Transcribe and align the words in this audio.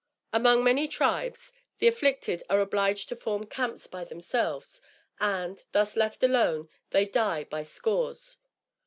Among 0.33 0.63
many 0.63 0.87
tribes, 0.87 1.53
the 1.77 1.85
afflicted 1.87 2.41
are 2.49 2.59
obliged 2.59 3.07
to 3.09 3.15
form 3.15 3.43
camps 3.45 3.85
by 3.85 4.03
themselves; 4.03 4.81
and, 5.19 5.63
thus 5.73 5.95
left 5.95 6.23
alone, 6.23 6.69
they 6.89 7.05
die 7.05 7.43
by 7.43 7.61
scores. 7.61 8.37